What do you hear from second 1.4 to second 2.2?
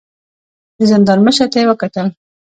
ته يې وکتل.